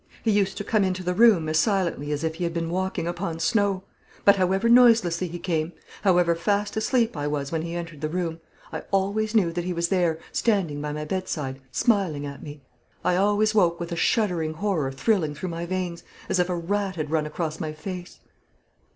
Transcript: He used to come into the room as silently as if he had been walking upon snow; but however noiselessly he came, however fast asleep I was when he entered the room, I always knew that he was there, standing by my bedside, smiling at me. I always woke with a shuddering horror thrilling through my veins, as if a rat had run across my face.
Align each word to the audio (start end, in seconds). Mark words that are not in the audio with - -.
He 0.23 0.31
used 0.31 0.57
to 0.57 0.63
come 0.63 0.83
into 0.83 1.03
the 1.03 1.13
room 1.13 1.47
as 1.47 1.59
silently 1.59 2.11
as 2.11 2.23
if 2.23 2.33
he 2.33 2.43
had 2.43 2.55
been 2.55 2.71
walking 2.71 3.05
upon 3.05 3.37
snow; 3.37 3.83
but 4.25 4.37
however 4.37 4.67
noiselessly 4.67 5.27
he 5.27 5.37
came, 5.37 5.73
however 6.01 6.33
fast 6.33 6.75
asleep 6.75 7.15
I 7.15 7.27
was 7.27 7.51
when 7.51 7.61
he 7.61 7.75
entered 7.75 8.01
the 8.01 8.09
room, 8.09 8.39
I 8.73 8.79
always 8.89 9.35
knew 9.35 9.51
that 9.53 9.63
he 9.63 9.73
was 9.73 9.89
there, 9.89 10.17
standing 10.31 10.81
by 10.81 10.91
my 10.91 11.05
bedside, 11.05 11.61
smiling 11.71 12.25
at 12.25 12.41
me. 12.41 12.63
I 13.05 13.15
always 13.15 13.53
woke 13.53 13.79
with 13.79 13.91
a 13.91 13.95
shuddering 13.95 14.55
horror 14.55 14.91
thrilling 14.91 15.35
through 15.35 15.49
my 15.49 15.67
veins, 15.67 16.03
as 16.29 16.39
if 16.39 16.49
a 16.49 16.55
rat 16.57 16.95
had 16.95 17.11
run 17.11 17.27
across 17.27 17.59
my 17.59 17.71
face. 17.71 18.21